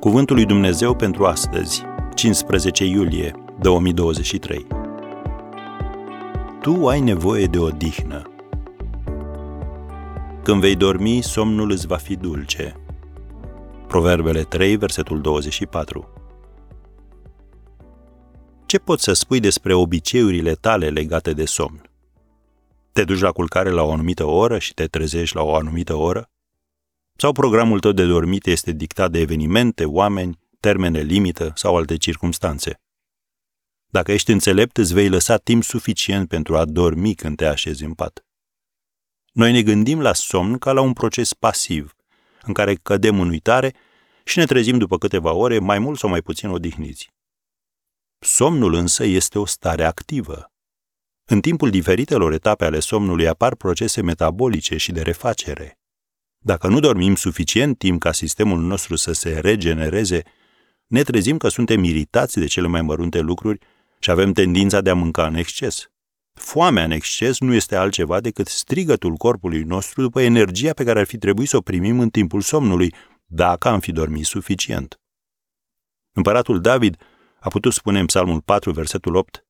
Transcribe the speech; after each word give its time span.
Cuvântul 0.00 0.36
lui 0.36 0.44
Dumnezeu 0.44 0.96
pentru 0.96 1.26
astăzi, 1.26 1.82
15 2.14 2.84
iulie 2.84 3.32
2023. 3.60 4.66
Tu 6.62 6.88
ai 6.88 7.00
nevoie 7.00 7.46
de 7.46 7.58
odihnă. 7.58 8.30
Când 10.42 10.60
vei 10.60 10.76
dormi, 10.76 11.20
somnul 11.22 11.70
îți 11.70 11.86
va 11.86 11.96
fi 11.96 12.16
dulce. 12.16 12.76
Proverbele 13.86 14.42
3, 14.42 14.76
versetul 14.76 15.20
24. 15.20 16.08
Ce 18.66 18.78
poți 18.78 19.04
să 19.04 19.12
spui 19.12 19.40
despre 19.40 19.74
obiceiurile 19.74 20.52
tale 20.52 20.88
legate 20.88 21.32
de 21.32 21.44
somn? 21.44 21.82
Te 22.92 23.04
duci 23.04 23.20
la 23.20 23.32
culcare 23.32 23.70
la 23.70 23.82
o 23.82 23.92
anumită 23.92 24.26
oră 24.26 24.58
și 24.58 24.74
te 24.74 24.86
trezești 24.86 25.36
la 25.36 25.42
o 25.42 25.54
anumită 25.54 25.94
oră? 25.94 26.30
Sau 27.20 27.32
programul 27.32 27.80
tău 27.80 27.92
de 27.92 28.06
dormit 28.06 28.46
este 28.46 28.72
dictat 28.72 29.10
de 29.10 29.18
evenimente, 29.18 29.84
oameni, 29.84 30.38
termene 30.60 31.00
limită 31.00 31.52
sau 31.54 31.76
alte 31.76 31.96
circumstanțe? 31.96 32.80
Dacă 33.86 34.12
ești 34.12 34.30
înțelept, 34.30 34.76
îți 34.76 34.94
vei 34.94 35.08
lăsa 35.08 35.36
timp 35.36 35.62
suficient 35.62 36.28
pentru 36.28 36.56
a 36.56 36.64
dormi 36.64 37.14
când 37.14 37.36
te 37.36 37.46
așezi 37.46 37.84
în 37.84 37.94
pat. 37.94 38.26
Noi 39.32 39.52
ne 39.52 39.62
gândim 39.62 40.00
la 40.00 40.12
somn 40.12 40.58
ca 40.58 40.72
la 40.72 40.80
un 40.80 40.92
proces 40.92 41.34
pasiv, 41.34 41.96
în 42.42 42.52
care 42.52 42.74
cădem 42.74 43.20
în 43.20 43.28
uitare 43.28 43.74
și 44.24 44.38
ne 44.38 44.44
trezim 44.44 44.78
după 44.78 44.98
câteva 44.98 45.32
ore, 45.32 45.58
mai 45.58 45.78
mult 45.78 45.98
sau 45.98 46.08
mai 46.10 46.22
puțin 46.22 46.48
odihniți. 46.48 47.10
Somnul 48.18 48.74
însă 48.74 49.04
este 49.04 49.38
o 49.38 49.44
stare 49.44 49.84
activă. 49.84 50.52
În 51.24 51.40
timpul 51.40 51.70
diferitelor 51.70 52.32
etape 52.32 52.64
ale 52.64 52.80
somnului 52.80 53.28
apar 53.28 53.54
procese 53.54 54.02
metabolice 54.02 54.76
și 54.76 54.92
de 54.92 55.02
refacere. 55.02 55.79
Dacă 56.42 56.68
nu 56.68 56.80
dormim 56.80 57.14
suficient 57.14 57.78
timp 57.78 58.00
ca 58.00 58.12
sistemul 58.12 58.60
nostru 58.60 58.96
să 58.96 59.12
se 59.12 59.38
regenereze, 59.38 60.22
ne 60.86 61.02
trezim 61.02 61.36
că 61.36 61.48
suntem 61.48 61.84
iritați 61.84 62.38
de 62.38 62.46
cele 62.46 62.66
mai 62.66 62.82
mărunte 62.82 63.20
lucruri 63.20 63.58
și 63.98 64.10
avem 64.10 64.32
tendința 64.32 64.80
de 64.80 64.90
a 64.90 64.94
mânca 64.94 65.26
în 65.26 65.34
exces. 65.34 65.90
Foamea 66.32 66.84
în 66.84 66.90
exces 66.90 67.40
nu 67.40 67.54
este 67.54 67.76
altceva 67.76 68.20
decât 68.20 68.46
strigătul 68.46 69.14
corpului 69.14 69.62
nostru 69.62 70.02
după 70.02 70.20
energia 70.20 70.72
pe 70.72 70.84
care 70.84 70.98
ar 70.98 71.06
fi 71.06 71.18
trebuit 71.18 71.48
să 71.48 71.56
o 71.56 71.60
primim 71.60 72.00
în 72.00 72.08
timpul 72.08 72.40
somnului, 72.40 72.94
dacă 73.26 73.68
am 73.68 73.80
fi 73.80 73.92
dormit 73.92 74.24
suficient. 74.24 75.00
Împăratul 76.12 76.60
David 76.60 76.96
a 77.40 77.48
putut 77.48 77.72
spune 77.72 77.98
în 77.98 78.06
Psalmul 78.06 78.40
4, 78.40 78.72
versetul 78.72 79.14
8, 79.14 79.46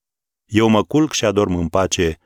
Eu 0.47 0.69
mă 0.69 0.85
culc 0.85 1.13
și 1.13 1.25
adorm 1.25 1.55
în 1.55 1.69
pace, 1.69 2.19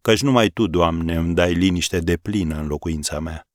căci 0.00 0.22
numai 0.22 0.48
Tu, 0.48 0.66
Doamne, 0.66 1.16
îmi 1.16 1.34
dai 1.34 1.52
liniște 1.54 1.98
de 1.98 2.16
plină 2.16 2.58
în 2.58 2.66
locuința 2.66 3.20
mea. 3.20 3.49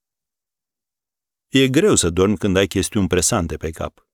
E 1.47 1.67
greu 1.67 1.95
să 1.95 2.09
dormi 2.09 2.37
când 2.37 2.57
ai 2.57 2.67
chestiuni 2.67 3.07
presante 3.07 3.57
pe 3.57 3.69
cap. 3.69 4.07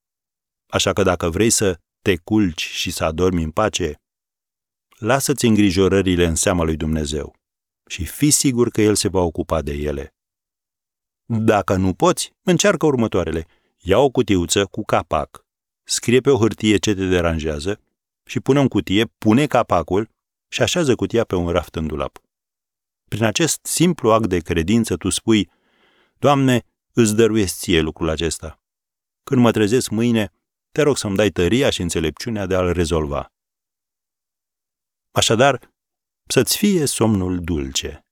Așa 0.67 0.93
că 0.93 1.03
dacă 1.03 1.29
vrei 1.29 1.49
să 1.49 1.79
te 2.01 2.17
culci 2.17 2.61
și 2.61 2.91
să 2.91 3.03
adormi 3.03 3.43
în 3.43 3.51
pace, 3.51 4.01
lasă-ți 4.97 5.45
îngrijorările 5.45 6.25
în 6.25 6.35
seama 6.35 6.63
lui 6.63 6.75
Dumnezeu 6.75 7.35
și 7.87 8.05
fii 8.05 8.31
sigur 8.31 8.69
că 8.69 8.81
El 8.81 8.95
se 8.95 9.07
va 9.07 9.19
ocupa 9.19 9.61
de 9.61 9.73
ele. 9.73 10.15
Dacă 11.25 11.75
nu 11.75 11.93
poți, 11.93 12.33
încearcă 12.41 12.85
următoarele. 12.85 13.47
Ia 13.77 13.97
o 13.97 14.09
cutiuță 14.09 14.65
cu 14.65 14.83
capac, 14.83 15.45
scrie 15.83 16.19
pe 16.19 16.29
o 16.29 16.37
hârtie 16.37 16.77
ce 16.77 16.93
te 16.93 17.05
deranjează 17.05 17.79
și 18.25 18.39
pune 18.39 18.59
în 18.59 18.67
cutie, 18.67 19.05
pune 19.05 19.47
capacul 19.47 20.09
și 20.47 20.61
așează 20.61 20.95
cutia 20.95 21.23
pe 21.23 21.35
un 21.35 21.49
raft 21.49 21.75
în 21.75 21.87
dulap. 21.87 22.21
Prin 23.09 23.23
acest 23.23 23.65
simplu 23.65 24.11
act 24.11 24.27
de 24.27 24.39
credință 24.39 24.95
tu 24.95 25.09
spui, 25.09 25.49
Doamne, 26.19 26.63
îți 26.93 27.15
dăruiesc 27.15 27.57
ție 27.57 27.79
lucrul 27.79 28.09
acesta. 28.09 28.59
Când 29.23 29.41
mă 29.41 29.51
trezesc 29.51 29.89
mâine, 29.89 30.31
te 30.71 30.81
rog 30.81 30.97
să-mi 30.97 31.15
dai 31.15 31.29
tăria 31.29 31.69
și 31.69 31.81
înțelepciunea 31.81 32.45
de 32.45 32.55
a-l 32.55 32.71
rezolva. 32.71 33.33
Așadar, 35.11 35.73
să-ți 36.27 36.57
fie 36.57 36.85
somnul 36.85 37.39
dulce. 37.39 38.05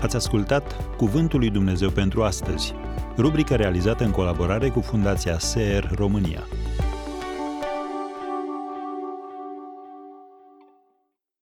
Ați 0.00 0.16
ascultat 0.16 0.96
Cuvântul 0.96 1.38
lui 1.38 1.50
Dumnezeu 1.50 1.90
pentru 1.90 2.22
astăzi, 2.22 2.72
rubrica 3.16 3.56
realizată 3.56 4.04
în 4.04 4.10
colaborare 4.10 4.70
cu 4.70 4.80
Fundația 4.80 5.38
SER 5.38 5.90
România. 5.94 6.46